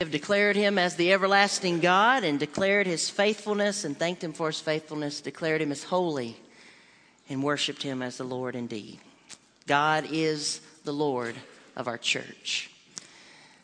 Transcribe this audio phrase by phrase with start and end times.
[0.00, 4.48] have declared him as the everlasting God and declared his faithfulness and thanked him for
[4.48, 6.36] his faithfulness, declared him as holy
[7.28, 8.98] and worshiped him as the Lord indeed.
[9.68, 11.36] God is the Lord
[11.76, 12.70] of our church.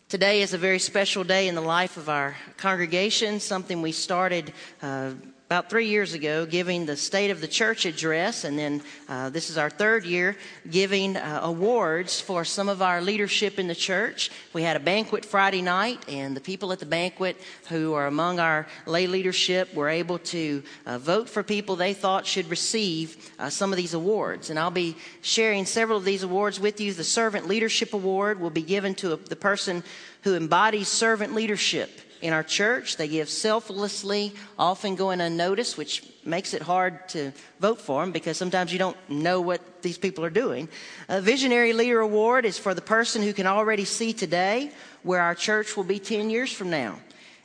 [0.08, 4.52] Today is a very special day in the life of our congregation, something we started
[4.82, 5.10] uh,
[5.50, 9.50] about three years ago giving the State of the Church address, and then uh, this
[9.50, 10.36] is our third year
[10.70, 14.30] giving uh, awards for some of our leadership in the church.
[14.52, 17.36] We had a banquet Friday night, and the people at the banquet
[17.68, 22.28] who are among our lay leadership were able to uh, vote for people they thought
[22.28, 24.50] should receive uh, some of these awards.
[24.50, 26.94] And I'll be sharing several of these awards with you.
[26.94, 29.82] The Servant Leadership Award will be given to a, the person
[30.22, 31.90] who embodies servant leadership
[32.22, 32.96] in our church.
[32.96, 38.36] They give selflessly, often going unnoticed, which makes it hard to vote for them because
[38.36, 40.68] sometimes you don't know what these people are doing.
[41.08, 44.70] A Visionary Leader Award is for the person who can already see today
[45.02, 46.98] where our church will be 10 years from now.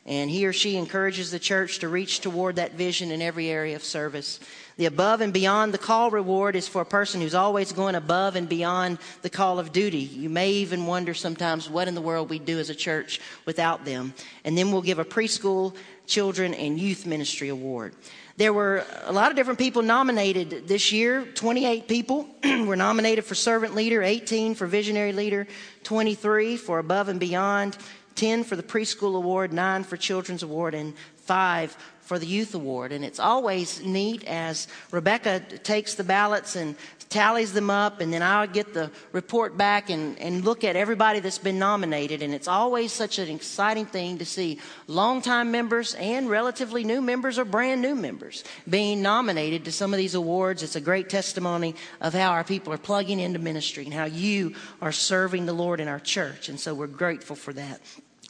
[0.05, 3.75] And he or she encourages the church to reach toward that vision in every area
[3.75, 4.39] of service.
[4.77, 8.35] The above and beyond the call reward is for a person who's always going above
[8.35, 9.99] and beyond the call of duty.
[9.99, 13.85] You may even wonder sometimes what in the world we'd do as a church without
[13.85, 14.13] them.
[14.43, 15.73] And then we'll give a preschool,
[16.07, 17.95] children, and youth ministry award.
[18.35, 21.23] There were a lot of different people nominated this year.
[21.23, 25.47] 28 people were nominated for servant leader, 18 for visionary leader,
[25.83, 27.77] 23 for above and beyond,
[28.15, 32.91] 10 for the preschool award, 9 for children's award, and 5 for the Youth Award.
[32.91, 36.75] And it's always neat as Rebecca takes the ballots and
[37.09, 41.19] tallies them up, and then I'll get the report back and, and look at everybody
[41.19, 42.21] that's been nominated.
[42.21, 47.39] And it's always such an exciting thing to see longtime members and relatively new members
[47.39, 50.61] or brand new members being nominated to some of these awards.
[50.61, 54.53] It's a great testimony of how our people are plugging into ministry and how you
[54.81, 56.49] are serving the Lord in our church.
[56.49, 57.81] And so we're grateful for that.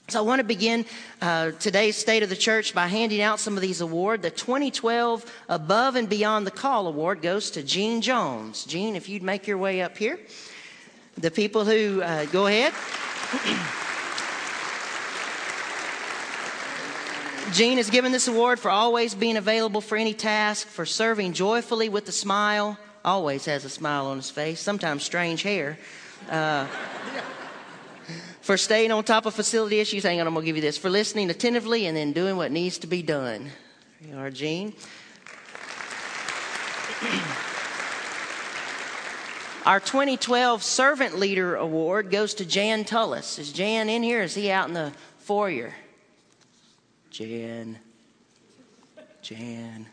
[0.07, 0.85] So I want to begin
[1.19, 4.21] uh, today's State of the Church by handing out some of these awards.
[4.21, 8.65] The 2012 Above and Beyond the Call Award goes to Gene Jones.
[8.65, 10.19] Gene, if you'd make your way up here.
[11.17, 12.71] The people who, uh, go ahead.
[17.55, 21.89] Gene is given this award for always being available for any task, for serving joyfully
[21.89, 22.77] with a smile.
[23.03, 25.79] Always has a smile on his face, sometimes strange hair.
[26.29, 26.67] Uh,
[28.45, 30.03] for staying on top of facility issues.
[30.03, 30.77] Hang on, I'm going to give you this.
[30.77, 33.49] For listening attentively and then doing what needs to be done.
[34.07, 34.75] You are, Gene.
[39.65, 43.39] Our 2012 Servant Leader Award goes to Jan Tullis.
[43.39, 44.21] Is Jan in here?
[44.21, 45.73] Is he out in the foyer?
[47.09, 47.79] Jan.
[49.23, 49.87] Jan.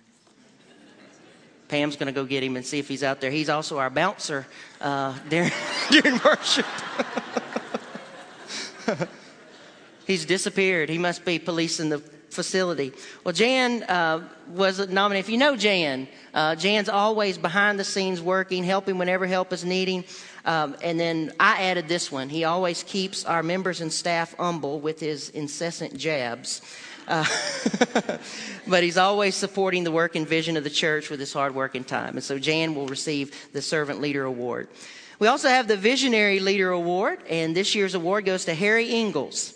[1.68, 3.30] Pam's going to go get him and see if he's out there.
[3.30, 4.46] He's also our bouncer
[4.78, 5.52] uh, during,
[5.90, 6.66] during worship.
[10.06, 10.88] He's disappeared.
[10.88, 12.92] He must be policing the facility.
[13.24, 15.26] Well, Jan uh, was nominated.
[15.26, 19.64] If you know Jan, uh, Jan's always behind the scenes working, helping whenever help is
[19.64, 20.04] needing.
[20.44, 22.28] Um, and then I added this one.
[22.28, 26.62] He always keeps our members and staff humble with his incessant jabs.
[27.06, 27.24] Uh,
[28.66, 31.74] but he's always supporting the work and vision of the church with his hard work
[31.74, 32.14] and time.
[32.14, 34.68] And so Jan will receive the Servant Leader Award.
[35.18, 39.54] We also have the Visionary Leader Award, and this year's award goes to Harry Ingalls.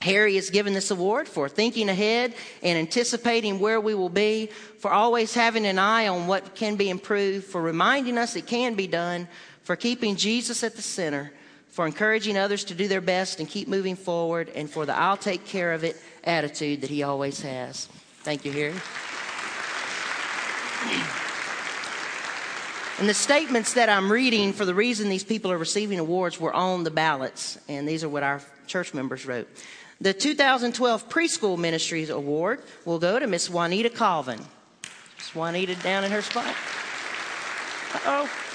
[0.00, 4.48] Harry is given this award for thinking ahead and anticipating where we will be,
[4.78, 8.74] for always having an eye on what can be improved, for reminding us it can
[8.74, 9.26] be done,
[9.64, 11.32] for keeping Jesus at the center,
[11.68, 15.16] for encouraging others to do their best and keep moving forward, and for the I'll
[15.16, 17.86] take care of it attitude that he always has.
[18.22, 18.74] Thank you, Harry.
[22.98, 26.52] And the statements that I'm reading for the reason these people are receiving awards were
[26.52, 29.48] on the ballots, and these are what our church members wrote.
[30.00, 34.40] The 2012 Preschool Ministries Award will go to Miss Juanita Colvin.
[35.16, 36.52] Miss Juanita down in her spot.
[37.94, 38.47] Uh oh.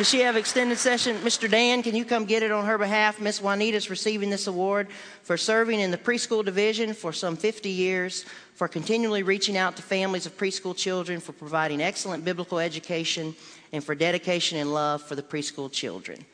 [0.00, 1.18] Does she have extended session?
[1.18, 1.46] Mr.
[1.46, 3.20] Dan, can you come get it on her behalf?
[3.20, 4.88] Miss Juanita is receiving this award
[5.24, 8.24] for serving in the preschool division for some 50 years,
[8.54, 13.36] for continually reaching out to families of preschool children, for providing excellent biblical education,
[13.72, 16.24] and for dedication and love for the preschool children.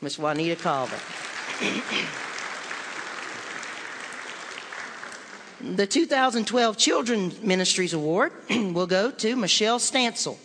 [0.00, 1.00] Miss Juanita Colvin.
[5.60, 10.38] the 2012 Children's Ministries Award will go to Michelle Stansel.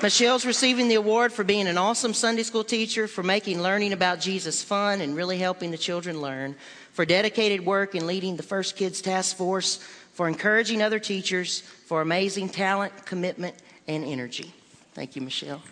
[0.00, 4.20] Michelle's receiving the award for being an awesome Sunday school teacher, for making learning about
[4.20, 6.54] Jesus fun and really helping the children learn,
[6.92, 9.78] for dedicated work in leading the First Kids Task Force,
[10.12, 13.56] for encouraging other teachers, for amazing talent, commitment,
[13.88, 14.52] and energy.
[14.94, 15.62] Thank you, Michelle.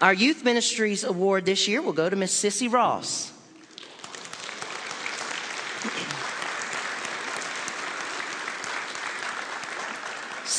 [0.00, 3.32] Our Youth Ministries Award this year will go to Miss Sissy Ross.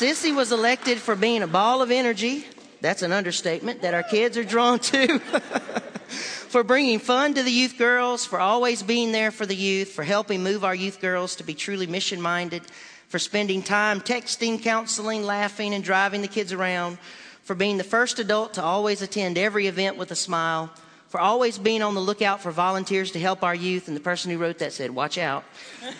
[0.01, 2.43] Sissy was elected for being a ball of energy.
[2.81, 5.19] That's an understatement that our kids are drawn to.
[6.49, 10.01] for bringing fun to the youth girls, for always being there for the youth, for
[10.01, 12.63] helping move our youth girls to be truly mission minded,
[13.09, 16.97] for spending time texting, counseling, laughing, and driving the kids around,
[17.43, 20.73] for being the first adult to always attend every event with a smile,
[21.09, 23.87] for always being on the lookout for volunteers to help our youth.
[23.87, 25.43] And the person who wrote that said, Watch out.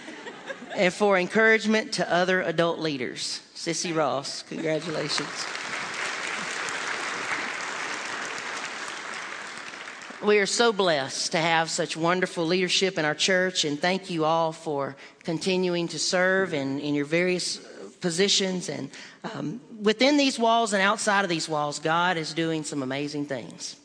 [0.76, 3.42] and for encouragement to other adult leaders.
[3.62, 5.30] Sissy Ross, congratulations.
[10.26, 14.26] We are so blessed to have such wonderful leadership in our church, and thank you
[14.26, 17.58] all for continuing to serve in, in your various
[18.00, 18.68] positions.
[18.68, 18.90] And
[19.32, 23.76] um, within these walls and outside of these walls, God is doing some amazing things.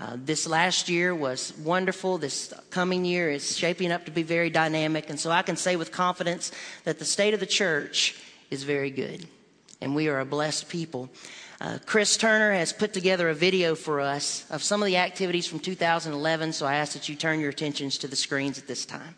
[0.00, 2.16] Uh, this last year was wonderful.
[2.16, 5.10] This coming year is shaping up to be very dynamic.
[5.10, 6.52] And so I can say with confidence
[6.84, 8.18] that the state of the church
[8.50, 9.26] is very good.
[9.80, 11.10] And we are a blessed people.
[11.60, 15.46] Uh, Chris Turner has put together a video for us of some of the activities
[15.46, 18.84] from 2011, so I ask that you turn your attentions to the screens at this
[18.84, 19.16] time.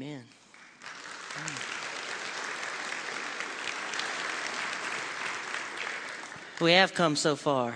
[0.00, 0.22] Amen.
[6.60, 7.74] We have come so far.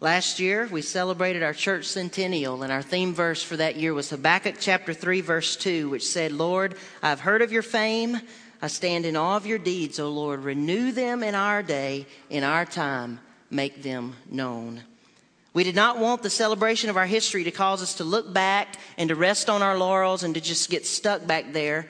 [0.00, 4.10] Last year, we celebrated our church centennial, and our theme verse for that year was
[4.10, 6.74] Habakkuk chapter 3, verse 2, which said, Lord,
[7.04, 8.20] I've heard of your fame.
[8.60, 10.42] I stand in awe of your deeds, O Lord.
[10.42, 14.82] Renew them in our day, in our time, make them known.
[15.54, 18.76] We did not want the celebration of our history to cause us to look back
[18.96, 21.88] and to rest on our laurels and to just get stuck back there.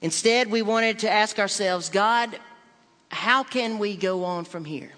[0.00, 2.38] Instead, we wanted to ask ourselves, God,
[3.10, 4.92] how can we go on from here?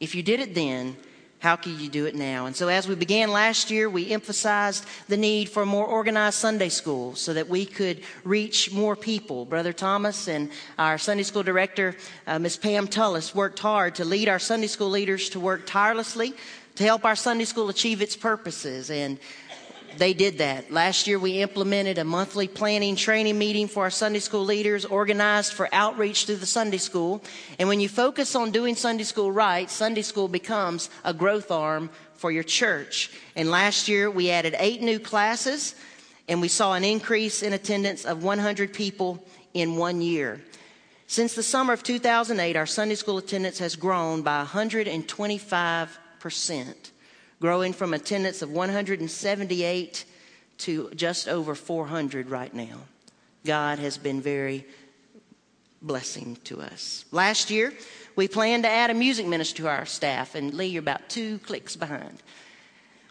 [0.00, 0.96] If you did it then,
[1.40, 2.44] how can you do it now?
[2.44, 6.68] And so, as we began last year, we emphasized the need for more organized Sunday
[6.68, 9.46] school so that we could reach more people.
[9.46, 11.96] Brother Thomas and our Sunday school director,
[12.26, 12.58] uh, Ms.
[12.58, 16.34] Pam Tullis, worked hard to lead our Sunday school leaders to work tirelessly
[16.80, 18.90] to help our Sunday school achieve its purposes.
[18.90, 19.18] And
[19.98, 20.72] they did that.
[20.72, 25.52] Last year, we implemented a monthly planning training meeting for our Sunday school leaders, organized
[25.52, 27.22] for outreach through the Sunday school.
[27.58, 31.90] And when you focus on doing Sunday school right, Sunday school becomes a growth arm
[32.14, 33.10] for your church.
[33.36, 35.74] And last year, we added eight new classes,
[36.28, 39.22] and we saw an increase in attendance of 100 people
[39.52, 40.40] in one year.
[41.08, 45.88] Since the summer of 2008, our Sunday school attendance has grown by 125%
[47.40, 50.04] growing from attendance of 178
[50.58, 52.80] to just over 400 right now.
[53.44, 54.66] God has been very
[55.82, 57.06] blessing to us.
[57.10, 57.72] Last year,
[58.16, 61.38] we planned to add a music minister to our staff, and Lee, you're about two
[61.38, 62.22] clicks behind.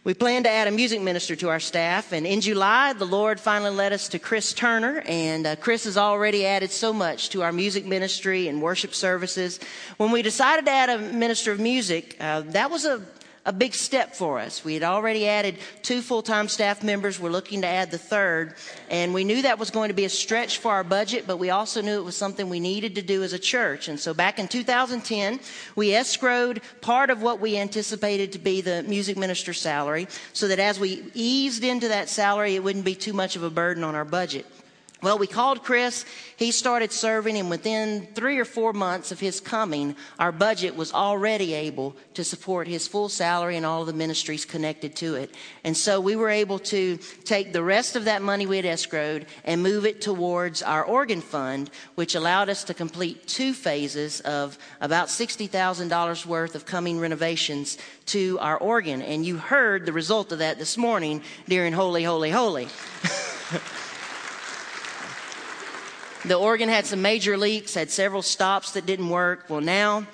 [0.10, 3.40] We planned to add a music minister to our staff, and in July, the Lord
[3.40, 7.44] finally led us to Chris Turner, and uh, Chris has already added so much to
[7.44, 9.60] our music ministry and worship services.
[9.98, 13.04] When we decided to add a minister of music, uh, that was a
[13.50, 14.64] a big step for us.
[14.64, 17.20] We had already added two full time staff members.
[17.20, 18.54] We're looking to add the third.
[18.92, 21.50] And we knew that was going to be a stretch for our budget, but we
[21.50, 23.88] also knew it was something we needed to do as a church.
[23.88, 25.40] And so back in 2010,
[25.76, 30.60] we escrowed part of what we anticipated to be the music minister salary so that
[30.60, 33.96] as we eased into that salary, it wouldn't be too much of a burden on
[33.96, 34.46] our budget.
[35.02, 36.04] Well, we called Chris.
[36.36, 40.92] He started serving, and within three or four months of his coming, our budget was
[40.92, 45.34] already able to support his full salary and all the ministries connected to it.
[45.64, 49.26] And so we were able to take the rest of that money we had escrowed
[49.46, 54.58] and move it towards our organ fund, which allowed us to complete two phases of
[54.82, 57.78] about $60,000 worth of coming renovations
[58.08, 59.02] to our organ.
[59.02, 62.68] And you heard the result of that this morning during Holy, Holy, Holy.
[66.26, 69.46] The organ had some major leaks, had several stops that didn't work.
[69.48, 70.06] Well, now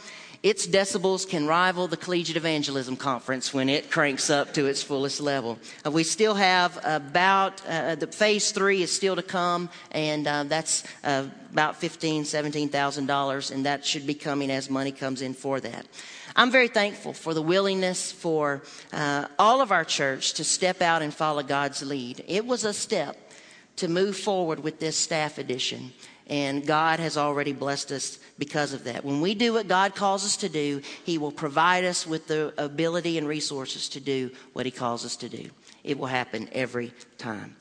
[0.46, 5.20] its decibels can rival the Collegiate Evangelism Conference when it cranks up to its fullest
[5.20, 5.58] level.
[5.84, 10.44] Uh, we still have about, uh, the phase three is still to come, and uh,
[10.44, 12.22] that's uh, about $15,000,
[12.70, 15.88] $17,000, and that should be coming as money comes in for that.
[16.36, 18.62] I'm very thankful for the willingness for
[18.94, 22.24] uh, all of our church to step out and follow God's lead.
[22.28, 23.18] It was a step
[23.77, 25.91] to move forward with this staff edition.
[26.27, 29.05] And God has already blessed us because of that.
[29.05, 32.53] When we do what God calls us to do, He will provide us with the
[32.58, 35.50] ability and resources to do what He calls us to do.
[35.84, 37.55] It will happen every time.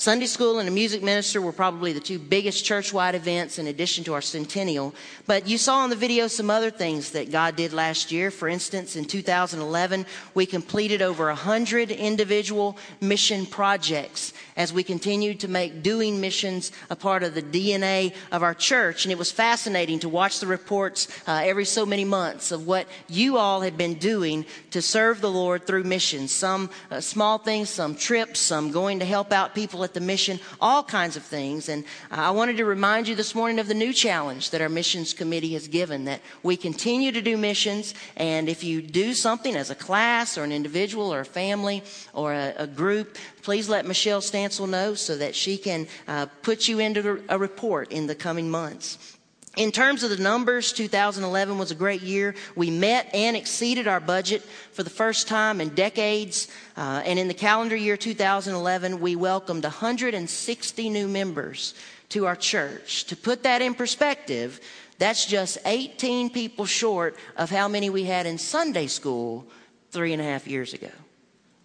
[0.00, 4.02] Sunday school and a music minister were probably the two biggest church-wide events in addition
[4.02, 4.94] to our centennial.
[5.26, 8.30] But you saw in the video some other things that God did last year.
[8.30, 15.48] For instance, in 2011, we completed over 100 individual mission projects as we continued to
[15.48, 19.04] make doing missions a part of the DNA of our church.
[19.04, 22.86] And it was fascinating to watch the reports uh, every so many months of what
[23.06, 26.32] you all have been doing to serve the Lord through missions.
[26.32, 30.82] Some uh, small things, some trips, some going to help out people the mission, all
[30.82, 31.68] kinds of things.
[31.68, 35.12] And I wanted to remind you this morning of the new challenge that our missions
[35.12, 37.94] committee has given that we continue to do missions.
[38.16, 41.82] And if you do something as a class or an individual or a family
[42.12, 46.68] or a, a group, please let Michelle Stansel know so that she can uh, put
[46.68, 49.18] you into a report in the coming months.
[49.56, 52.36] In terms of the numbers, 2011 was a great year.
[52.54, 54.42] We met and exceeded our budget
[54.72, 56.46] for the first time in decades.
[56.76, 61.74] Uh, and in the calendar year 2011, we welcomed 160 new members
[62.10, 63.04] to our church.
[63.06, 64.60] To put that in perspective,
[64.98, 69.46] that's just 18 people short of how many we had in Sunday school
[69.90, 70.90] three and a half years ago.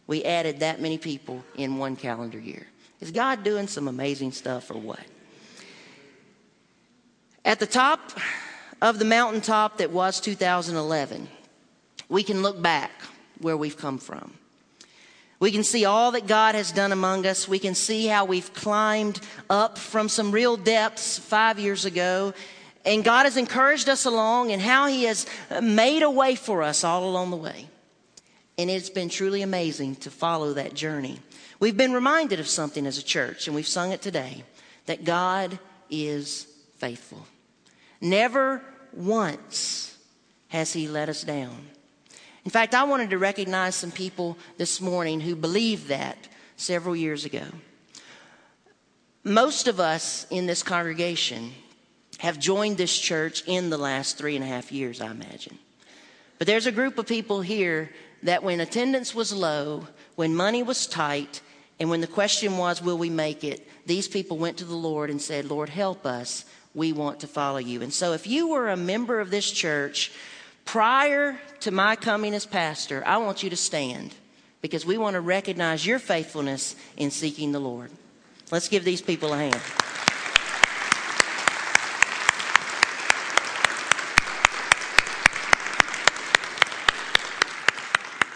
[0.08, 2.66] We added that many people in one calendar year.
[3.00, 5.06] Is God doing some amazing stuff or what?
[7.46, 8.00] At the top
[8.82, 11.30] of the mountaintop that was 2011,
[12.10, 12.92] we can look back
[13.40, 14.34] where we've come from.
[15.40, 17.48] We can see all that God has done among us.
[17.48, 22.34] We can see how we've climbed up from some real depths five years ago.
[22.84, 25.28] And God has encouraged us along and how He has
[25.62, 27.70] made a way for us all along the way.
[28.58, 31.20] And it's been truly amazing to follow that journey.
[31.60, 34.44] We've been reminded of something as a church, and we've sung it today
[34.88, 35.60] that God
[35.92, 36.48] is
[36.78, 37.28] faithful.
[38.02, 38.62] Never
[38.94, 39.98] once
[40.50, 41.68] has He let us down.
[42.44, 47.26] In fact, I wanted to recognize some people this morning who believed that several years
[47.26, 47.44] ago.
[49.24, 51.52] Most of us in this congregation
[52.20, 55.58] have joined this church in the last three and a half years, I imagine.
[56.38, 57.92] But there's a group of people here
[58.24, 61.42] that when attendance was low, when money was tight,
[61.80, 63.68] and when the question was, will we make it?
[63.86, 66.46] These people went to the Lord and said, Lord, help us.
[66.76, 67.82] We want to follow you.
[67.82, 70.12] And so if you were a member of this church
[70.66, 74.14] prior to my coming as pastor, I want you to stand
[74.62, 77.92] because we want to recognize your faithfulness in seeking the Lord.
[78.52, 79.62] Let's give these people a hand.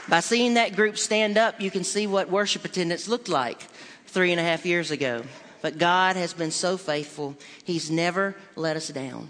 [0.09, 3.61] By seeing that group stand up, you can see what worship attendance looked like
[4.07, 5.21] three and a half years ago.
[5.61, 9.29] But God has been so faithful, He's never let us down.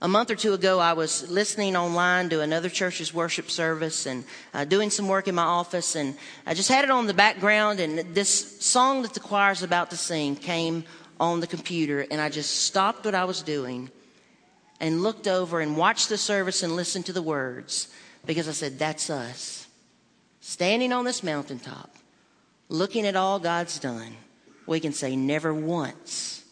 [0.00, 4.24] A month or two ago, I was listening online to another church's worship service and
[4.54, 7.80] uh, doing some work in my office, and I just had it on the background,
[7.80, 10.84] and this song that the choir is about to sing came
[11.18, 13.90] on the computer, and I just stopped what I was doing
[14.80, 17.88] and looked over and watched the service and listened to the words
[18.24, 19.66] because I said, That's us
[20.40, 21.94] standing on this mountaintop,
[22.68, 24.16] looking at all God's done,
[24.68, 26.44] we can say, Never once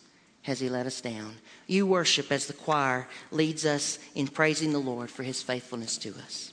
[0.43, 1.37] has He let us down.
[1.67, 6.11] You worship as the choir leads us in praising the Lord for His faithfulness to
[6.25, 6.53] us.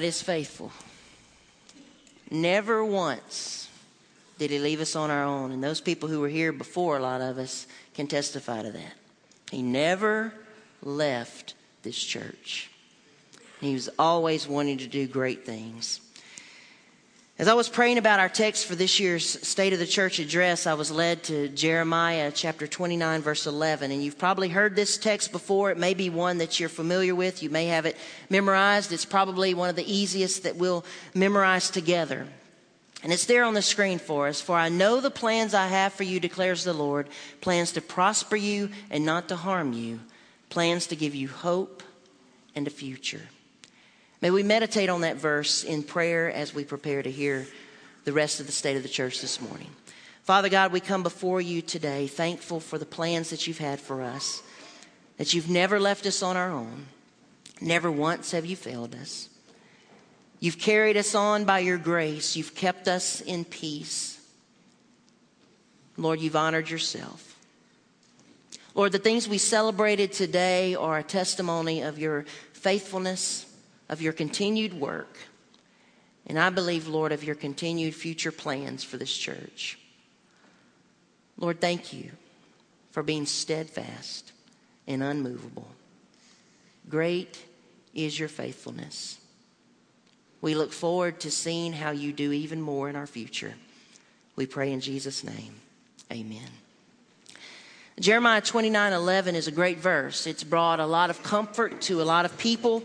[0.00, 0.72] God is faithful.
[2.30, 3.68] Never once
[4.38, 5.52] did He leave us on our own.
[5.52, 8.94] And those people who were here before, a lot of us, can testify to that.
[9.50, 10.32] He never
[10.82, 12.70] left this church.
[13.60, 16.00] He was always wanting to do great things.
[17.40, 20.66] As I was praying about our text for this year's State of the Church address,
[20.66, 23.90] I was led to Jeremiah chapter 29, verse 11.
[23.90, 25.70] And you've probably heard this text before.
[25.70, 27.42] It may be one that you're familiar with.
[27.42, 27.96] You may have it
[28.28, 28.92] memorized.
[28.92, 32.26] It's probably one of the easiest that we'll memorize together.
[33.02, 34.42] And it's there on the screen for us.
[34.42, 37.08] For I know the plans I have for you, declares the Lord
[37.40, 40.00] plans to prosper you and not to harm you,
[40.50, 41.82] plans to give you hope
[42.54, 43.22] and a future.
[44.22, 47.46] May we meditate on that verse in prayer as we prepare to hear
[48.04, 49.70] the rest of the state of the church this morning.
[50.24, 54.02] Father God, we come before you today thankful for the plans that you've had for
[54.02, 54.42] us,
[55.16, 56.86] that you've never left us on our own.
[57.62, 59.30] Never once have you failed us.
[60.38, 62.36] You've carried us on by your grace.
[62.36, 64.20] You've kept us in peace.
[65.96, 67.38] Lord, you've honored yourself.
[68.74, 73.49] Lord, the things we celebrated today are a testimony of your faithfulness
[73.90, 75.18] of your continued work.
[76.26, 79.78] And I believe, Lord, of your continued future plans for this church.
[81.36, 82.12] Lord, thank you
[82.92, 84.32] for being steadfast
[84.86, 85.68] and unmovable.
[86.88, 87.44] Great
[87.92, 89.18] is your faithfulness.
[90.40, 93.54] We look forward to seeing how you do even more in our future.
[94.36, 95.54] We pray in Jesus' name.
[96.12, 96.48] Amen.
[97.98, 100.26] Jeremiah 29 11 is a great verse.
[100.26, 102.82] It's brought a lot of comfort to a lot of people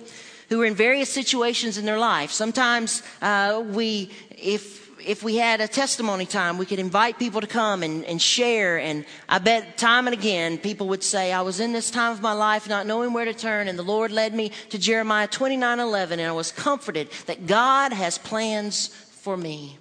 [0.50, 2.32] who are in various situations in their life.
[2.32, 7.48] Sometimes uh, we, if if we had a testimony time, we could invite people to
[7.48, 8.80] come and, and share.
[8.80, 12.22] And I bet time and again, people would say, I was in this time of
[12.22, 15.80] my life not knowing where to turn, and the Lord led me to Jeremiah 29
[15.80, 19.78] 11, and I was comforted that God has plans for me,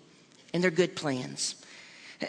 [0.52, 1.56] and they're good plans.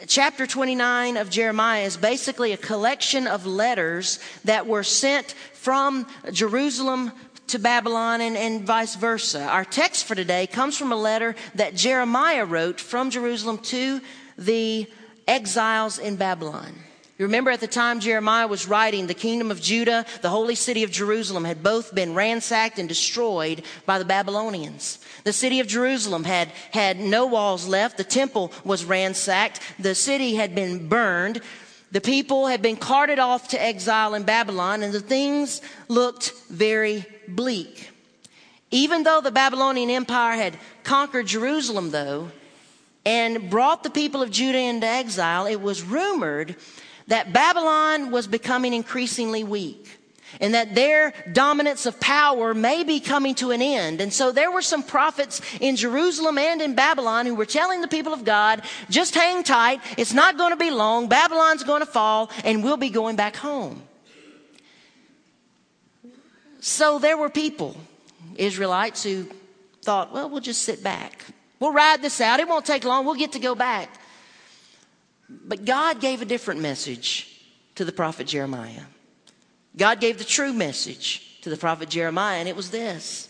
[0.07, 7.11] Chapter 29 of Jeremiah is basically a collection of letters that were sent from Jerusalem
[7.47, 9.43] to Babylon and, and vice versa.
[9.43, 14.01] Our text for today comes from a letter that Jeremiah wrote from Jerusalem to
[14.37, 14.87] the
[15.27, 16.73] exiles in Babylon.
[17.17, 20.83] You remember at the time Jeremiah was writing, the kingdom of Judah, the holy city
[20.83, 24.99] of Jerusalem had both been ransacked and destroyed by the Babylonians.
[25.23, 27.95] The city of Jerusalem had, had no walls left.
[27.95, 29.61] The temple was ransacked.
[29.79, 31.39] The city had been burned.
[31.95, 37.05] The people had been carted off to exile in Babylon and the things looked very
[37.25, 37.89] bleak.
[38.69, 42.31] Even though the Babylonian Empire had conquered Jerusalem, though,
[43.05, 46.57] and brought the people of Judah into exile, it was rumored
[47.07, 49.94] that Babylon was becoming increasingly weak
[50.41, 54.01] and that their dominance of power may be coming to an end.
[54.01, 57.87] And so there were some prophets in Jerusalem and in Babylon who were telling the
[57.87, 59.81] people of God, just hang tight.
[59.97, 61.07] It's not going to be long.
[61.07, 63.81] Babylon's going to fall and we'll be going back home.
[66.59, 67.77] So there were people,
[68.35, 69.27] Israelites, who
[69.83, 71.23] thought, well, we'll just sit back.
[71.59, 72.39] We'll ride this out.
[72.39, 73.05] It won't take long.
[73.05, 73.89] We'll get to go back.
[75.29, 77.39] But God gave a different message
[77.75, 78.81] to the prophet Jeremiah.
[79.77, 83.29] God gave the true message to the prophet Jeremiah, and it was this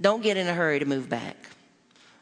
[0.00, 1.36] Don't get in a hurry to move back.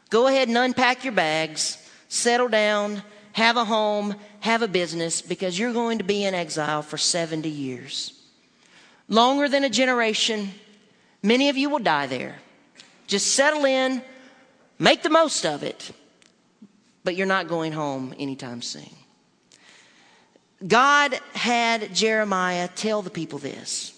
[0.09, 5.59] Go ahead and unpack your bags, settle down, have a home, have a business, because
[5.59, 8.19] you're going to be in exile for 70 years
[9.09, 10.51] longer than a generation.
[11.21, 12.37] Many of you will die there.
[13.07, 14.01] Just settle in,
[14.77, 15.91] make the most of it,
[17.03, 18.98] but you're not going home anytime soon.
[20.65, 23.93] God had Jeremiah tell the people this.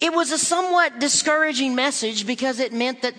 [0.00, 3.14] It was a somewhat discouraging message because it meant that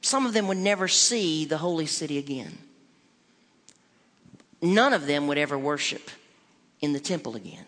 [0.00, 2.58] some of them would never see the holy city again.
[4.60, 6.10] None of them would ever worship
[6.80, 7.64] in the temple again.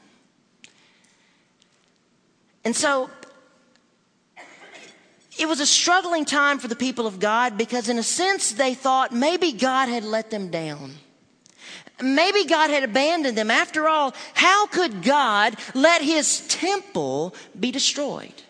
[2.64, 3.10] And so
[5.38, 8.74] it was a struggling time for the people of God because, in a sense, they
[8.74, 10.94] thought maybe God had let them down.
[12.00, 13.50] Maybe God had abandoned them.
[13.50, 18.42] After all, how could God let his temple be destroyed?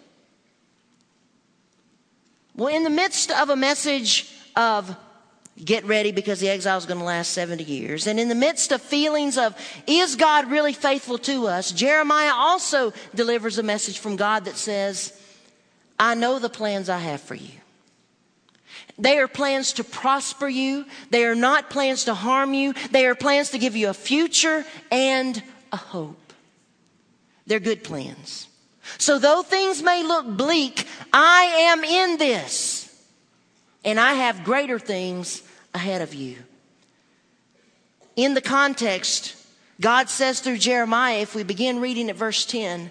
[2.57, 4.97] Well, in the midst of a message of
[5.65, 8.07] get ready because the exile is going to last 70 years.
[8.07, 9.57] And in the midst of feelings of,
[9.87, 11.73] is God really faithful to us?
[11.73, 15.19] Jeremiah also delivers a message from God that says,
[15.99, 17.53] I know the plans I have for you.
[18.99, 20.87] They are plans to prosper you.
[21.11, 22.73] They are not plans to harm you.
[22.91, 26.33] They are plans to give you a future and a hope.
[27.47, 28.49] They're good plans.
[28.99, 32.83] So though things may look bleak, I am in this,
[33.85, 35.43] and I have greater things
[35.75, 36.37] ahead of you.
[38.15, 39.37] In the context,
[39.81, 42.91] God says through Jeremiah, if we begin reading at verse 10,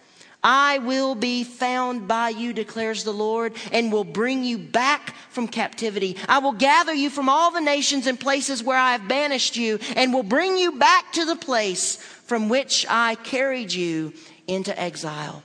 [0.43, 5.47] I will be found by you, declares the Lord, and will bring you back from
[5.47, 6.17] captivity.
[6.27, 9.79] I will gather you from all the nations and places where I have banished you,
[9.95, 14.13] and will bring you back to the place from which I carried you
[14.47, 15.43] into exile.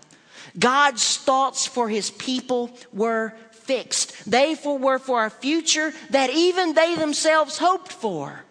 [0.59, 4.30] God's thoughts for his people were fixed.
[4.30, 8.45] They were for a future that even they themselves hoped for.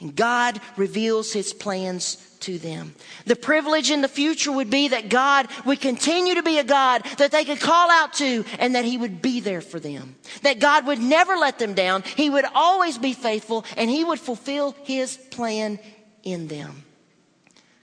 [0.00, 2.94] And God reveals his plans to them.
[3.24, 7.02] The privilege in the future would be that God would continue to be a God
[7.18, 10.16] that they could call out to and that He would be there for them.
[10.42, 12.02] That God would never let them down.
[12.02, 15.78] He would always be faithful and He would fulfill His plan
[16.22, 16.84] in them.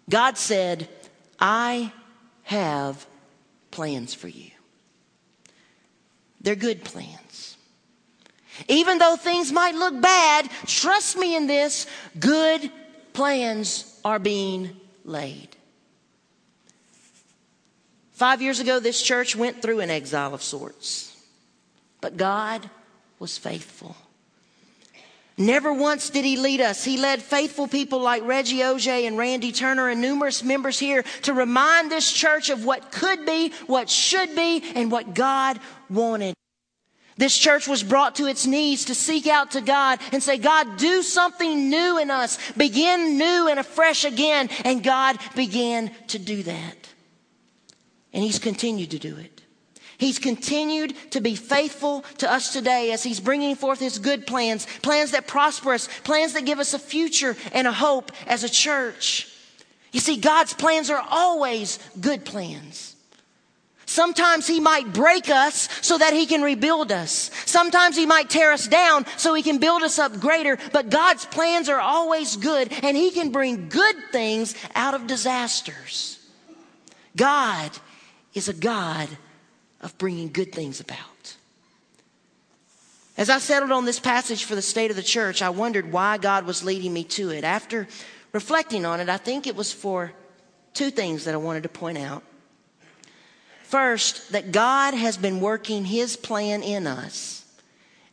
[0.10, 0.88] God said,
[1.40, 1.92] I
[2.44, 3.06] have
[3.72, 4.52] plans for you.
[6.42, 7.23] They're good plans.
[8.68, 11.88] Even though things might look bad, trust me in this,
[12.20, 12.72] good
[13.14, 15.50] plans are being laid.
[18.12, 21.16] Five years ago, this church went through an exile of sorts,
[22.00, 22.70] but God
[23.20, 23.96] was faithful.
[25.36, 26.84] Never once did he lead us.
[26.84, 31.34] He led faithful people like Reggie Oj and Randy Turner and numerous members here to
[31.34, 36.36] remind this church of what could be, what should be, and what God wanted.
[37.18, 40.78] This church was brought to its knees to seek out to God and say, God,
[40.78, 42.40] do something new in us.
[42.54, 44.50] Begin new and afresh again.
[44.64, 46.90] And God began to do that.
[48.14, 49.42] And He's continued to do it.
[49.98, 54.68] He's continued to be faithful to us today as He's bringing forth His good plans,
[54.82, 58.50] plans that prosper us, plans that give us a future and a hope as a
[58.50, 59.30] church.
[59.92, 62.93] You see, God's plans are always good plans.
[63.94, 67.30] Sometimes he might break us so that he can rebuild us.
[67.46, 70.58] Sometimes he might tear us down so he can build us up greater.
[70.72, 76.18] But God's plans are always good and he can bring good things out of disasters.
[77.16, 77.70] God
[78.34, 79.10] is a God
[79.80, 81.36] of bringing good things about.
[83.16, 86.18] As I settled on this passage for the state of the church, I wondered why
[86.18, 87.44] God was leading me to it.
[87.44, 87.88] After
[88.32, 90.14] reflecting on it, I think it was for
[90.74, 92.24] two things that I wanted to point out.
[93.74, 97.44] First, that God has been working His plan in us,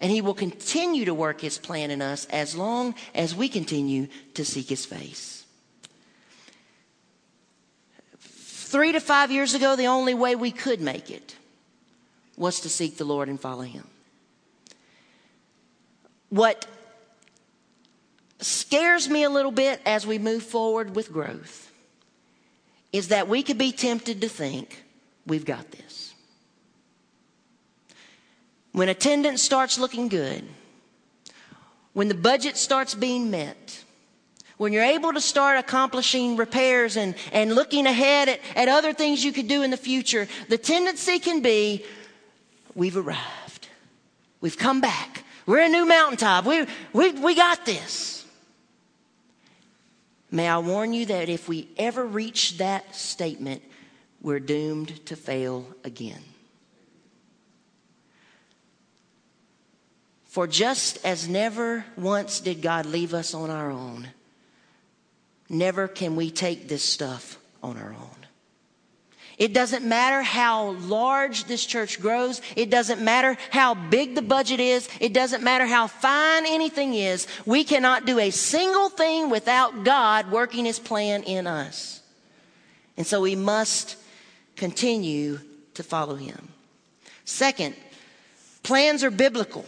[0.01, 4.07] and He will continue to work His plan in us as long as we continue
[4.33, 5.45] to seek His face.
[8.19, 11.37] Three to five years ago, the only way we could make it
[12.39, 13.87] was to seek the Lord and follow Him.
[16.31, 16.65] What
[18.39, 21.71] scares me a little bit as we move forward with growth
[22.95, 24.85] is that we could be tempted to think
[25.31, 26.13] We've got this.
[28.73, 30.43] When attendance starts looking good,
[31.93, 33.85] when the budget starts being met,
[34.57, 39.25] when you're able to start accomplishing repairs and, and looking ahead at, at other things
[39.25, 41.85] you could do in the future, the tendency can be
[42.75, 43.69] we've arrived.
[44.41, 45.23] We've come back.
[45.47, 46.45] We're a new mountaintop.
[46.45, 48.27] We, we, we got this.
[50.33, 53.63] May I warn you that if we ever reach that statement,
[54.21, 56.23] we're doomed to fail again.
[60.25, 64.09] For just as never once did God leave us on our own,
[65.49, 68.21] never can we take this stuff on our own.
[69.39, 72.43] It doesn't matter how large this church grows.
[72.57, 74.87] It doesn't matter how big the budget is.
[75.01, 77.27] It doesn't matter how fine anything is.
[77.47, 82.03] We cannot do a single thing without God working his plan in us.
[82.99, 83.97] And so we must
[84.61, 85.41] continue
[85.73, 86.49] to follow him.
[87.25, 87.75] Second,
[88.63, 89.65] plans are biblical.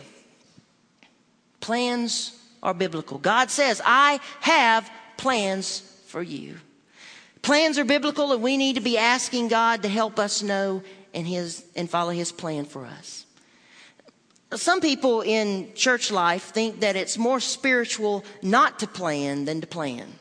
[1.60, 3.16] Plans are biblical.
[3.16, 6.56] God says, I have plans for you.
[7.40, 10.82] Plans are biblical, and we need to be asking God to help us know
[11.14, 13.24] and, his, and follow His plan for us.
[14.54, 19.66] Some people in church life think that it's more spiritual not to plan than to
[19.66, 20.12] plan.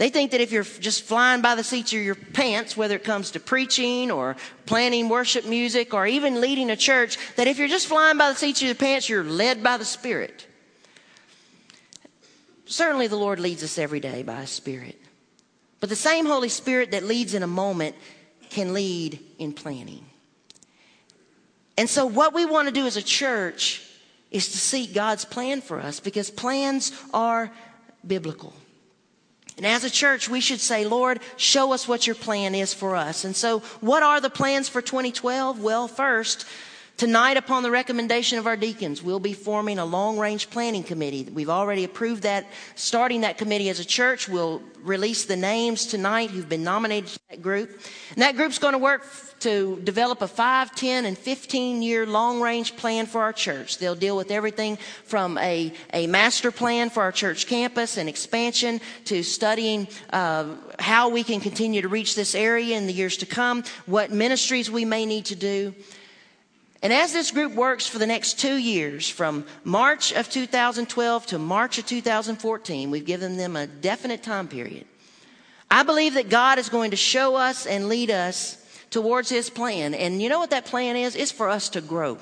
[0.00, 3.04] They think that if you're just flying by the seats of your pants, whether it
[3.04, 4.34] comes to preaching or
[4.64, 8.34] planning worship music or even leading a church, that if you're just flying by the
[8.34, 10.46] seats of your pants, you're led by the Spirit.
[12.64, 14.98] Certainly, the Lord leads us every day by His Spirit.
[15.80, 17.94] But the same Holy Spirit that leads in a moment
[18.48, 20.06] can lead in planning.
[21.76, 23.86] And so, what we want to do as a church
[24.30, 27.52] is to seek God's plan for us because plans are
[28.06, 28.54] biblical.
[29.60, 32.96] And as a church, we should say, Lord, show us what your plan is for
[32.96, 33.26] us.
[33.26, 35.60] And so, what are the plans for 2012?
[35.60, 36.46] Well, first,
[37.00, 41.26] Tonight, upon the recommendation of our deacons, we'll be forming a long range planning committee.
[41.32, 44.28] We've already approved that, starting that committee as a church.
[44.28, 47.70] We'll release the names tonight who've been nominated to that group.
[48.10, 49.06] And that group's going to work
[49.38, 53.78] to develop a 5, 10, and 15 year long range plan for our church.
[53.78, 58.78] They'll deal with everything from a, a master plan for our church campus and expansion
[59.06, 63.26] to studying uh, how we can continue to reach this area in the years to
[63.26, 65.74] come, what ministries we may need to do.
[66.82, 71.38] And as this group works for the next two years, from March of 2012 to
[71.38, 74.86] March of 2014, we've given them a definite time period.
[75.70, 78.56] I believe that God is going to show us and lead us
[78.88, 79.94] towards His plan.
[79.94, 81.14] And you know what that plan is?
[81.14, 82.18] It's for us to grow.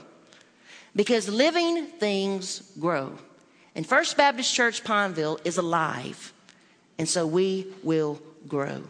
[0.95, 3.17] Because living things grow.
[3.77, 6.33] And First Baptist Church Pineville is alive.
[6.99, 8.83] And so we will grow.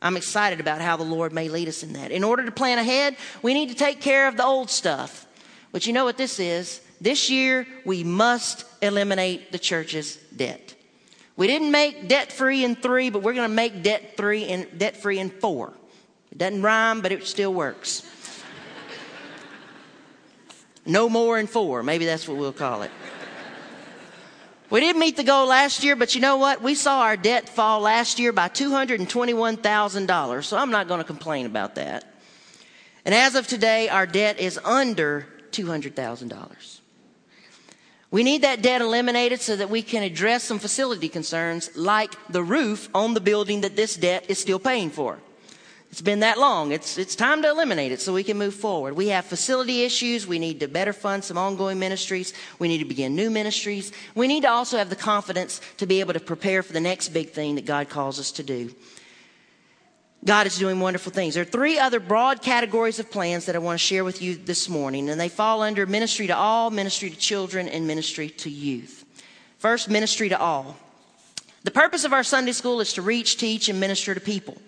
[0.00, 2.12] I'm excited about how the Lord may lead us in that.
[2.12, 5.26] In order to plan ahead, we need to take care of the old stuff.
[5.72, 6.80] But you know what this is?
[7.00, 10.74] This year, we must eliminate the church's debt.
[11.36, 14.66] We didn't make debt free in three, but we're going to make debt free in
[14.76, 15.72] debt free in four.
[16.32, 18.02] It doesn't rhyme, but it still works.
[20.86, 21.82] no more in four.
[21.82, 22.90] Maybe that's what we'll call it.
[24.70, 26.60] We didn't meet the goal last year, but you know what?
[26.60, 31.46] We saw our debt fall last year by $221,000, so I'm not going to complain
[31.46, 32.04] about that.
[33.06, 36.80] And as of today, our debt is under $200,000.
[38.10, 42.42] We need that debt eliminated so that we can address some facility concerns like the
[42.42, 45.18] roof on the building that this debt is still paying for.
[45.90, 46.72] It's been that long.
[46.72, 48.94] It's, it's time to eliminate it so we can move forward.
[48.94, 50.26] We have facility issues.
[50.26, 52.34] We need to better fund some ongoing ministries.
[52.58, 53.90] We need to begin new ministries.
[54.14, 57.08] We need to also have the confidence to be able to prepare for the next
[57.08, 58.74] big thing that God calls us to do.
[60.24, 61.34] God is doing wonderful things.
[61.34, 64.36] There are three other broad categories of plans that I want to share with you
[64.36, 68.50] this morning, and they fall under ministry to all, ministry to children, and ministry to
[68.50, 69.04] youth.
[69.58, 70.76] First, ministry to all.
[71.62, 74.58] The purpose of our Sunday school is to reach, teach, and minister to people.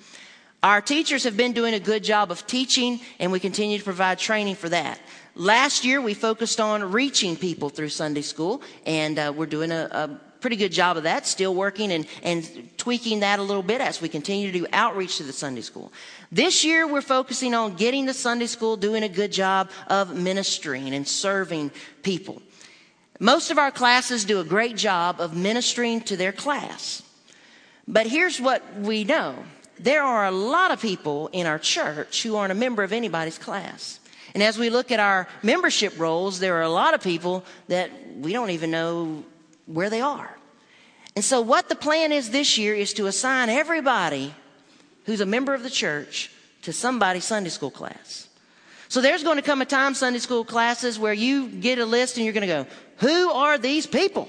[0.62, 4.18] Our teachers have been doing a good job of teaching, and we continue to provide
[4.18, 5.00] training for that.
[5.34, 9.88] Last year, we focused on reaching people through Sunday school, and uh, we're doing a,
[9.90, 13.82] a, pretty good job of that, still working and, and tweaking that a little bit
[13.82, 15.92] as we continue to do outreach to the Sunday school.
[16.32, 20.94] This year, we're focusing on getting the Sunday school doing a good job of ministering
[20.94, 21.70] and serving
[22.02, 22.40] people.
[23.18, 27.02] Most of our classes do a great job of ministering to their class.
[27.86, 29.44] But here's what we know
[29.82, 33.38] there are a lot of people in our church who aren't a member of anybody's
[33.38, 33.98] class.
[34.34, 37.90] And as we look at our membership rolls, there are a lot of people that
[38.16, 39.24] we don't even know
[39.66, 40.36] where they are.
[41.16, 44.34] And so, what the plan is this year is to assign everybody
[45.06, 46.30] who's a member of the church
[46.62, 48.28] to somebody's Sunday school class.
[48.88, 52.16] So, there's going to come a time, Sunday school classes, where you get a list
[52.16, 52.66] and you're going to go,
[52.98, 54.28] Who are these people?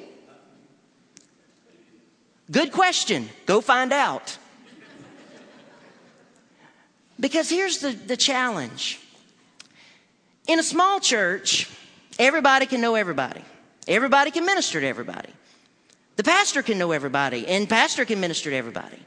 [2.49, 3.29] Good question.
[3.45, 4.37] Go find out.
[7.21, 8.99] Because here's the, the challenge
[10.47, 11.69] in a small church,
[12.19, 13.41] everybody can know everybody,
[13.87, 15.29] everybody can minister to everybody.
[16.17, 18.97] The pastor can know everybody, and pastor can minister to everybody.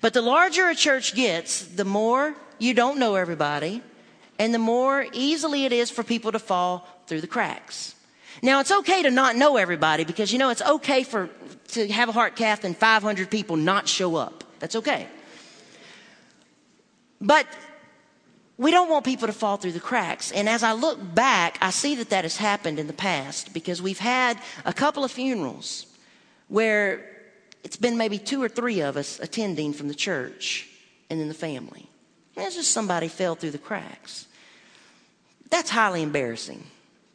[0.00, 3.82] But the larger a church gets, the more you don't know everybody,
[4.38, 7.94] and the more easily it is for people to fall through the cracks.
[8.42, 11.30] Now, it's okay to not know everybody because you know it's okay for
[11.68, 14.44] to have a heart cath and 500 people not show up.
[14.58, 15.08] That's okay.
[17.20, 17.46] But
[18.56, 20.30] we don't want people to fall through the cracks.
[20.30, 23.82] And as I look back, I see that that has happened in the past because
[23.82, 25.86] we've had a couple of funerals
[26.48, 27.10] where
[27.64, 30.68] it's been maybe two or three of us attending from the church
[31.10, 31.88] and then the family.
[32.36, 34.26] And it's just somebody fell through the cracks.
[35.50, 36.64] That's highly embarrassing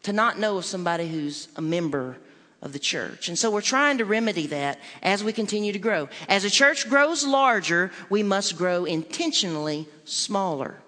[0.04, 2.18] to not know of somebody who's a member
[2.62, 3.30] of the church.
[3.30, 6.10] And so we're trying to remedy that as we continue to grow.
[6.28, 10.82] As a church grows larger, we must grow intentionally smaller.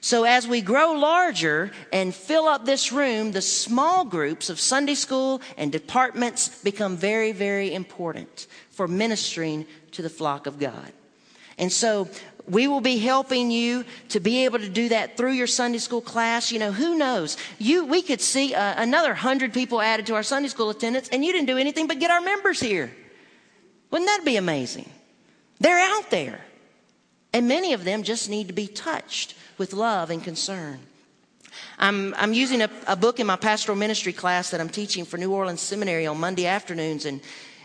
[0.00, 4.94] So as we grow larger and fill up this room, the small groups of Sunday
[4.94, 10.92] school and departments become very, very important for ministering to the flock of God.
[11.56, 12.08] And so
[12.48, 16.00] we will be helping you to be able to do that through your Sunday school
[16.00, 16.52] class.
[16.52, 17.36] You know, who knows?
[17.58, 21.24] You, we could see uh, another hundred people added to our Sunday school attendance, and
[21.24, 22.94] you didn't do anything but get our members here.
[23.90, 24.90] Wouldn't that be amazing?
[25.60, 26.40] They're out there.
[27.32, 30.80] And many of them just need to be touched with love and concern.
[31.78, 35.16] I'm, I'm using a, a book in my pastoral ministry class that I'm teaching for
[35.16, 37.20] New Orleans Seminary on Monday afternoons and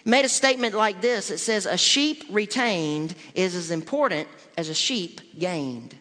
[0.05, 1.29] made a statement like this.
[1.29, 4.27] It says, A sheep retained is as important
[4.59, 5.95] as a sheep gained.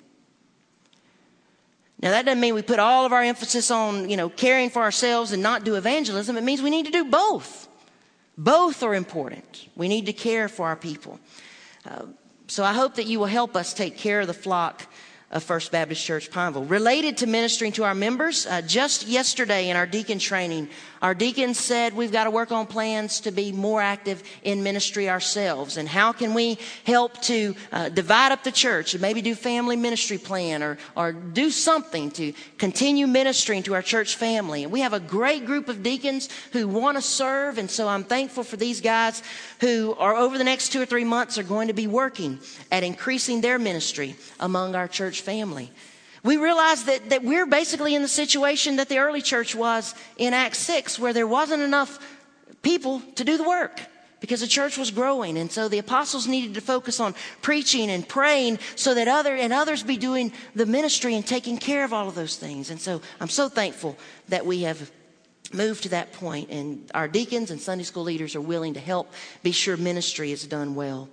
[2.00, 4.82] Now that doesn't mean we put all of our emphasis on, you know, caring for
[4.82, 6.36] ourselves and not do evangelism.
[6.36, 7.68] It means we need to do both.
[8.36, 9.68] Both are important.
[9.74, 11.18] We need to care for our people.
[11.88, 12.06] Uh,
[12.46, 14.86] so I hope that you will help us take care of the flock
[15.30, 16.64] of First Baptist Church Pineville.
[16.64, 20.68] Related to ministering to our members, uh, just yesterday in our deacon training,
[21.00, 25.08] our deacons said we've got to work on plans to be more active in ministry
[25.08, 25.76] ourselves.
[25.76, 29.76] And how can we help to uh, divide up the church and maybe do family
[29.76, 34.64] ministry plan or, or do something to continue ministering to our church family?
[34.64, 37.58] And we have a great group of deacons who want to serve.
[37.58, 39.22] And so I'm thankful for these guys
[39.60, 42.40] who are over the next two or three months are going to be working
[42.72, 45.70] at increasing their ministry among our church family.
[46.28, 50.34] We realize that, that we're basically in the situation that the early church was in
[50.34, 51.98] Acts 6, where there wasn't enough
[52.60, 53.80] people to do the work
[54.20, 55.38] because the church was growing.
[55.38, 59.54] And so the apostles needed to focus on preaching and praying so that other and
[59.54, 62.68] others be doing the ministry and taking care of all of those things.
[62.68, 63.96] And so I'm so thankful
[64.28, 64.90] that we have
[65.54, 69.10] moved to that point and our deacons and Sunday school leaders are willing to help
[69.42, 71.08] be sure ministry is done well.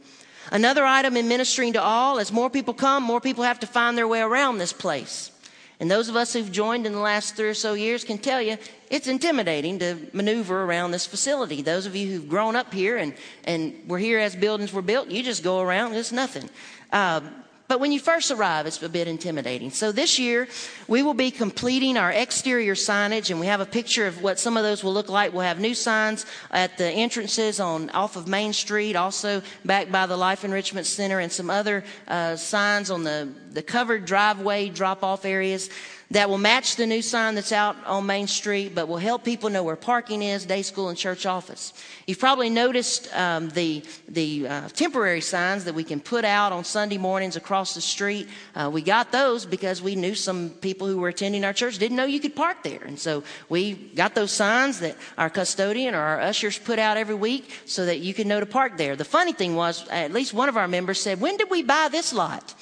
[0.51, 3.97] Another item in ministering to all, as more people come, more people have to find
[3.97, 5.31] their way around this place.
[5.79, 8.41] And those of us who've joined in the last three or so years can tell
[8.41, 8.57] you
[8.89, 11.61] it's intimidating to maneuver around this facility.
[11.61, 15.09] Those of you who've grown up here and, and were here as buildings were built,
[15.09, 16.49] you just go around, it's nothing.
[16.93, 17.21] Uh,
[17.67, 19.71] but when you first arrive, it's a bit intimidating.
[19.71, 20.47] So this year,
[20.87, 24.55] we will be completing our exterior signage, and we have a picture of what some
[24.55, 25.33] of those will look like.
[25.33, 30.05] We'll have new signs at the entrances on off of Main Street, also back by
[30.05, 35.23] the Life Enrichment Center, and some other uh, signs on the the covered driveway drop-off
[35.23, 35.69] areas
[36.11, 39.49] that will match the new sign that's out on Main Street, but will help people
[39.49, 41.73] know where parking is, day school, and church office.
[42.05, 46.63] You've probably noticed um, the the uh, temporary signs that we can put out on
[46.63, 48.27] Sunday mornings across the street.
[48.55, 51.97] Uh, we got those because we knew some people who were attending our church didn't
[51.97, 56.01] know you could park there, and so we got those signs that our custodian or
[56.01, 58.95] our ushers put out every week so that you can know to park there.
[58.95, 61.89] The funny thing was, at least one of our members said, "When did we buy
[61.89, 62.53] this lot?"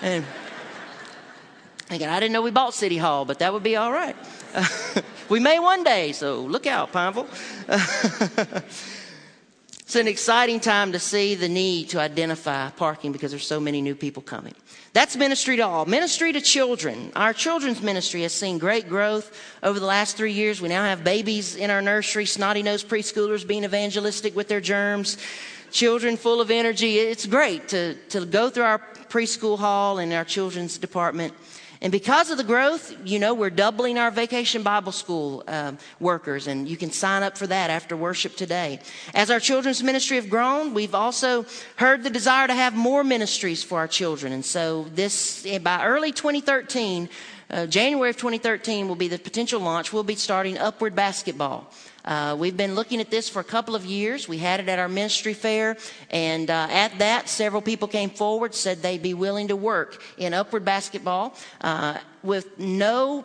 [0.00, 0.24] And
[1.86, 4.16] thinking, I didn't know we bought City Hall, but that would be all right.
[5.28, 7.28] we may one day, so look out, Pineville.
[7.68, 13.80] it's an exciting time to see the need to identify parking because there's so many
[13.80, 14.54] new people coming.
[14.94, 15.84] That's ministry to all.
[15.84, 17.12] Ministry to children.
[17.14, 20.60] Our children's ministry has seen great growth over the last three years.
[20.60, 25.18] We now have babies in our nursery, snotty nosed preschoolers being evangelistic with their germs,
[25.70, 26.98] children full of energy.
[26.98, 28.80] It's great to, to go through our
[29.10, 31.34] preschool hall and our children's department.
[31.80, 36.46] And because of the growth, you know, we're doubling our vacation Bible school um, workers,
[36.46, 38.80] and you can sign up for that after worship today.
[39.14, 41.44] As our children's ministry have grown, we've also
[41.76, 44.32] heard the desire to have more ministries for our children.
[44.32, 47.08] And so, this by early 2013,
[47.48, 49.92] uh, January of 2013 will be the potential launch.
[49.92, 51.70] We'll be starting Upward Basketball.
[52.06, 54.28] Uh, we've been looking at this for a couple of years.
[54.28, 55.76] We had it at our ministry fair,
[56.10, 60.32] and uh, at that, several people came forward, said they'd be willing to work in
[60.32, 63.24] upward basketball uh, with no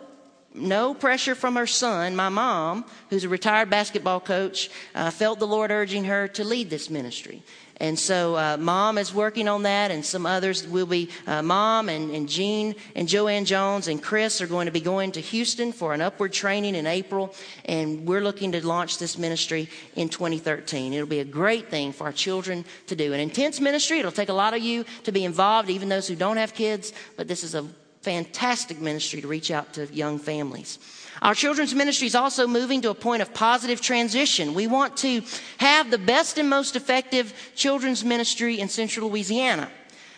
[0.54, 2.14] no pressure from her son.
[2.14, 6.68] My mom, who's a retired basketball coach, uh, felt the Lord urging her to lead
[6.68, 7.42] this ministry.
[7.82, 11.10] And so, uh, mom is working on that, and some others will be.
[11.26, 15.10] Uh, mom and, and Jean and Joanne Jones and Chris are going to be going
[15.10, 19.68] to Houston for an upward training in April, and we're looking to launch this ministry
[19.96, 20.92] in 2013.
[20.92, 23.12] It'll be a great thing for our children to do.
[23.14, 23.98] An intense ministry.
[23.98, 26.92] It'll take a lot of you to be involved, even those who don't have kids,
[27.16, 27.66] but this is a
[28.02, 30.78] fantastic ministry to reach out to young families.
[31.22, 34.54] Our children's ministry is also moving to a point of positive transition.
[34.54, 35.22] We want to
[35.58, 39.70] have the best and most effective children's ministry in central Louisiana.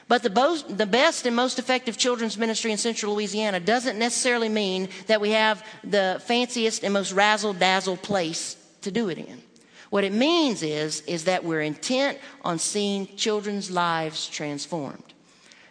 [0.08, 4.48] But the, bo- the best and most effective children's ministry in central Louisiana doesn't necessarily
[4.48, 9.42] mean that we have the fanciest and most razzle dazzle place to do it in.
[9.90, 15.12] What it means is, is that we're intent on seeing children's lives transformed.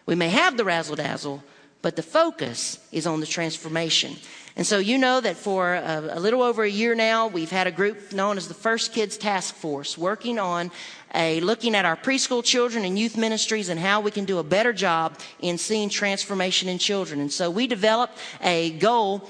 [0.05, 1.43] We may have the razzle dazzle,
[1.81, 4.15] but the focus is on the transformation.
[4.55, 7.65] And so you know that for a, a, little over a year now, we've had
[7.65, 10.69] a group known as the First Kids Task Force working on
[11.15, 14.43] a looking at our preschool children and youth ministries and how we can do a
[14.43, 17.19] better job in seeing transformation in children.
[17.19, 19.27] And so we developed a goal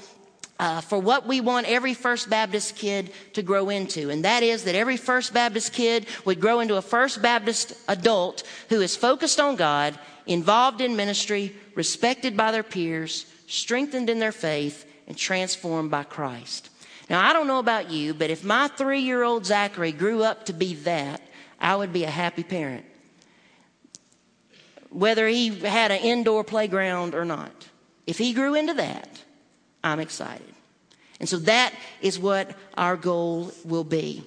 [0.58, 4.10] uh, for what we want every First Baptist kid to grow into.
[4.10, 8.44] And that is that every First Baptist kid would grow into a First Baptist adult
[8.68, 14.32] who is focused on God, involved in ministry, respected by their peers, strengthened in their
[14.32, 16.70] faith, and transformed by Christ.
[17.10, 20.46] Now, I don't know about you, but if my three year old Zachary grew up
[20.46, 21.20] to be that,
[21.60, 22.84] I would be a happy parent.
[24.90, 27.68] Whether he had an indoor playground or not.
[28.06, 29.08] If he grew into that,
[29.82, 30.54] I'm excited.
[31.20, 34.24] And so that is what our goal will be.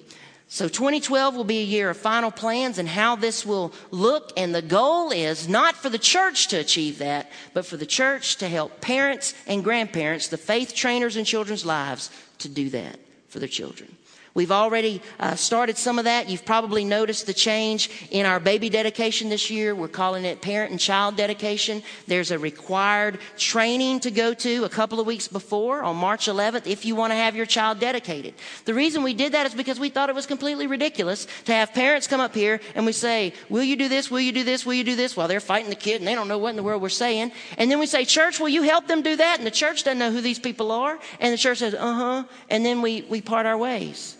[0.50, 4.32] So 2012 will be a year of final plans and how this will look.
[4.34, 8.36] And the goal is not for the church to achieve that, but for the church
[8.36, 13.40] to help parents and grandparents, the faith trainers in children's lives, to do that for
[13.40, 13.94] their children.
[14.38, 16.28] We've already uh, started some of that.
[16.28, 19.74] You've probably noticed the change in our baby dedication this year.
[19.74, 21.82] We're calling it parent and child dedication.
[22.06, 26.68] There's a required training to go to a couple of weeks before on March 11th
[26.68, 28.34] if you want to have your child dedicated.
[28.64, 31.72] The reason we did that is because we thought it was completely ridiculous to have
[31.74, 34.08] parents come up here and we say, Will you do this?
[34.08, 34.64] Will you do this?
[34.64, 35.16] Will you do this?
[35.16, 37.32] While they're fighting the kid and they don't know what in the world we're saying.
[37.56, 39.38] And then we say, Church, will you help them do that?
[39.38, 40.96] And the church doesn't know who these people are.
[41.18, 42.24] And the church says, Uh huh.
[42.48, 44.14] And then we, we part our ways.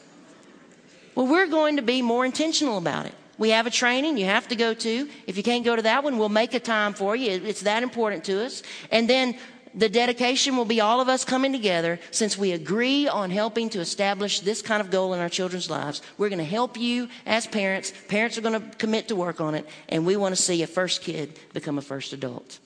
[1.18, 3.14] Well, we're going to be more intentional about it.
[3.38, 5.08] We have a training you have to go to.
[5.26, 7.32] If you can't go to that one, we'll make a time for you.
[7.44, 8.62] It's that important to us.
[8.92, 9.36] And then
[9.74, 13.80] the dedication will be all of us coming together since we agree on helping to
[13.80, 16.02] establish this kind of goal in our children's lives.
[16.18, 17.92] We're going to help you as parents.
[18.06, 20.68] Parents are going to commit to work on it, and we want to see a
[20.68, 22.60] first kid become a first adult.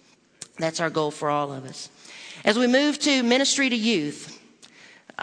[0.58, 1.88] That's our goal for all of us.
[2.44, 4.31] As we move to ministry to youth,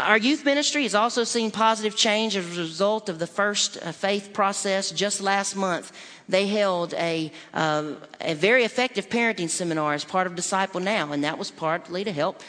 [0.06, 3.92] our youth ministry has also seen positive change as a result of the first uh,
[3.92, 4.92] faith process.
[4.92, 5.92] Just last month,
[6.28, 11.24] they held a, um, a very effective parenting seminar as part of Disciple Now, and
[11.24, 12.42] that was partly to help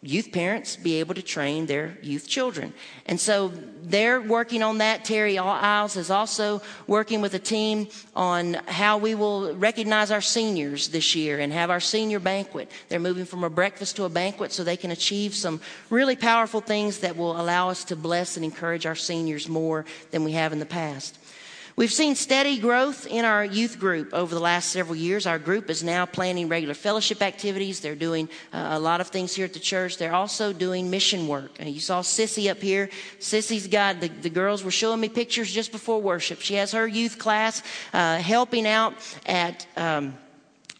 [0.00, 2.72] youth parents be able to train their youth children.
[3.06, 3.48] And so
[3.82, 5.04] they're working on that.
[5.04, 10.88] Terry Isles is also working with a team on how we will recognize our seniors
[10.88, 12.70] this year and have our senior banquet.
[12.88, 16.60] They're moving from a breakfast to a banquet so they can achieve some really powerful
[16.60, 20.52] things that will allow us to bless and encourage our seniors more than we have
[20.52, 21.18] in the past.
[21.78, 25.28] We've seen steady growth in our youth group over the last several years.
[25.28, 27.78] Our group is now planning regular fellowship activities.
[27.78, 29.96] They're doing uh, a lot of things here at the church.
[29.96, 31.52] They're also doing mission work.
[31.60, 32.90] Uh, you saw Sissy up here.
[33.20, 36.40] Sissy's got the, the, girls were showing me pictures just before worship.
[36.40, 37.62] She has her youth class
[37.92, 39.64] uh, helping out at.
[39.76, 40.18] Um,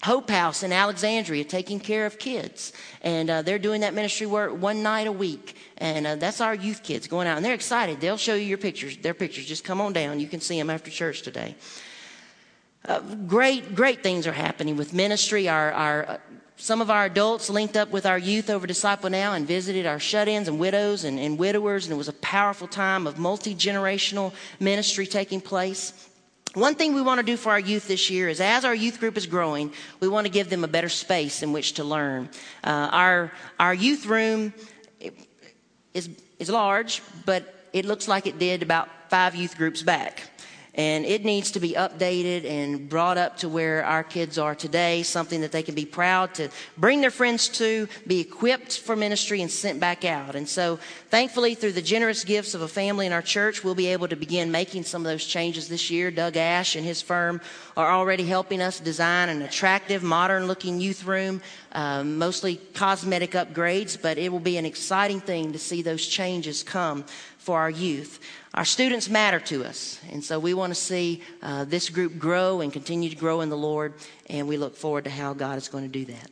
[0.02, 2.72] Hope House in Alexandria taking care of kids.
[3.02, 5.56] And uh, they're doing that ministry work one night a week.
[5.78, 7.36] And uh, that's our youth kids going out.
[7.36, 8.00] And they're excited.
[8.00, 9.46] They'll show you your pictures, their pictures.
[9.46, 10.20] Just come on down.
[10.20, 11.56] You can see them after church today.
[12.84, 15.48] Uh, great, great things are happening with ministry.
[15.48, 16.18] Our, our, uh,
[16.56, 19.98] some of our adults linked up with our youth over Disciple Now and visited our
[19.98, 21.86] shut ins and widows and, and widowers.
[21.86, 26.07] And it was a powerful time of multi generational ministry taking place.
[26.54, 29.00] One thing we want to do for our youth this year is as our youth
[29.00, 32.30] group is growing, we want to give them a better space in which to learn.
[32.64, 34.54] Uh, our, our youth room
[35.94, 40.30] is, is large, but it looks like it did about five youth groups back
[40.78, 45.02] and it needs to be updated and brought up to where our kids are today,
[45.02, 49.42] something that they can be proud to bring their friends to, be equipped for ministry,
[49.42, 50.36] and sent back out.
[50.36, 53.88] And so, thankfully, through the generous gifts of a family in our church, we'll be
[53.88, 56.12] able to begin making some of those changes this year.
[56.12, 57.40] Doug Ash and his firm
[57.76, 61.42] are already helping us design an attractive, modern looking youth room,
[61.72, 66.62] um, mostly cosmetic upgrades, but it will be an exciting thing to see those changes
[66.62, 67.04] come
[67.38, 68.20] for our youth.
[68.54, 72.60] Our students matter to us, and so we want to see uh, this group grow
[72.60, 73.94] and continue to grow in the Lord,
[74.28, 76.30] and we look forward to how God is going to do that.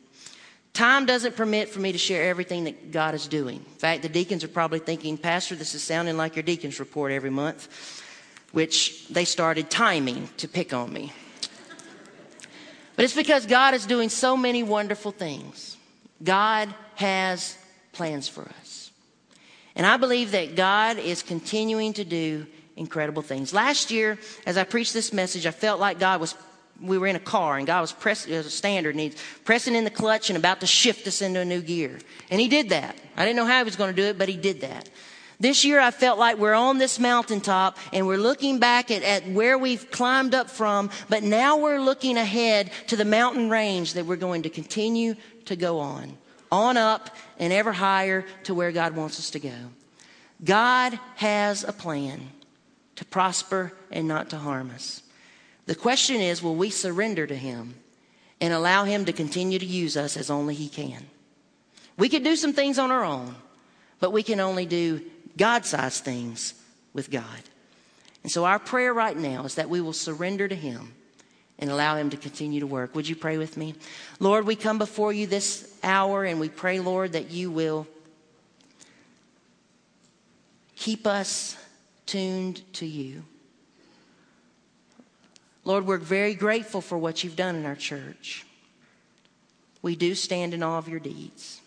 [0.73, 3.57] Time doesn't permit for me to share everything that God is doing.
[3.57, 7.11] In fact, the deacons are probably thinking, Pastor, this is sounding like your deacons report
[7.11, 8.03] every month,
[8.51, 11.13] which they started timing to pick on me.
[12.97, 15.77] But it's because God is doing so many wonderful things.
[16.21, 17.55] God has
[17.93, 18.91] plans for us.
[19.75, 23.53] And I believe that God is continuing to do incredible things.
[23.53, 24.17] Last year,
[24.47, 26.35] as I preached this message, I felt like God was
[26.81, 29.15] we were in a car and God was pressing as uh, a standard and he's
[29.45, 31.99] pressing in the clutch and about to shift us into a new gear.
[32.29, 32.95] And he did that.
[33.15, 34.89] I didn't know how he was going to do it, but he did that.
[35.39, 39.27] This year I felt like we're on this mountaintop and we're looking back at, at
[39.27, 44.05] where we've climbed up from, but now we're looking ahead to the mountain range that
[44.05, 45.15] we're going to continue
[45.45, 46.17] to go on
[46.51, 47.09] on up
[47.39, 49.53] and ever higher to where God wants us to go.
[50.43, 52.29] God has a plan
[52.95, 55.03] to prosper and not to harm us.
[55.65, 57.75] The question is will we surrender to Him
[58.39, 61.05] and allow Him to continue to use us as only He can?
[61.97, 63.35] We could do some things on our own,
[63.99, 65.01] But we can only do
[65.37, 66.53] God sized things
[66.93, 67.23] with God.
[68.23, 70.93] And so our prayer right now is that we will surrender to Him
[71.59, 72.95] and allow Him to continue to work.
[72.95, 73.75] Would you pray with me?
[74.19, 77.87] Lord, we come before you this hour and we pray, Lord, that you will
[80.75, 81.55] keep us
[82.05, 83.23] tuned to you.
[85.63, 88.45] Lord, we're very grateful for what you've done in our church.
[89.81, 91.61] We do stand in awe of your deeds.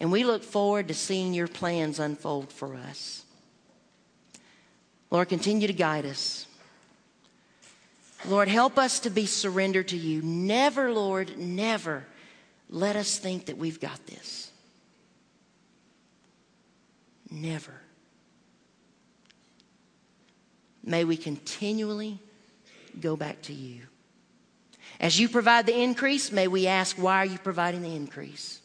[0.00, 3.24] And we look forward to seeing your plans unfold for us.
[5.10, 6.46] Lord, continue to guide us.
[8.26, 10.22] Lord, help us to be surrendered to you.
[10.22, 12.06] Never, Lord, never
[12.68, 14.50] let us think that we've got this.
[17.30, 17.74] Never.
[20.82, 22.18] May we continually
[22.98, 23.82] go back to you.
[24.98, 28.59] As you provide the increase, may we ask, why are you providing the increase?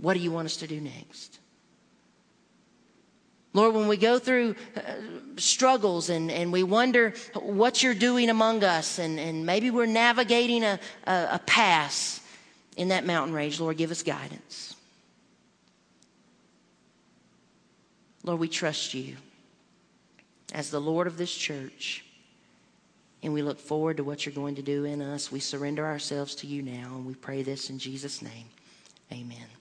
[0.00, 1.38] What do you want us to do next?
[3.52, 4.80] Lord, when we go through uh,
[5.36, 10.62] struggles and, and we wonder what you're doing among us, and, and maybe we're navigating
[10.62, 12.20] a, a, a pass
[12.76, 14.76] in that mountain range, Lord, give us guidance.
[18.22, 19.16] Lord, we trust you
[20.52, 22.04] as the Lord of this church,
[23.22, 25.32] and we look forward to what you're going to do in us.
[25.32, 28.46] We surrender ourselves to you now, and we pray this in Jesus' name.
[29.12, 29.59] Amen.